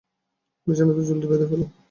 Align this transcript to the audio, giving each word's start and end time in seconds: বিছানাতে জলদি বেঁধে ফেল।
বিছানাতে 0.67 1.01
জলদি 1.07 1.25
বেঁধে 1.29 1.45
ফেল। 1.49 1.61